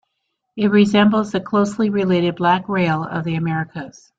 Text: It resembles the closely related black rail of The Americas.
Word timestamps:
It 0.57 0.69
resembles 0.71 1.31
the 1.31 1.39
closely 1.39 1.91
related 1.91 2.35
black 2.35 2.67
rail 2.67 3.03
of 3.03 3.23
The 3.23 3.35
Americas. 3.35 4.09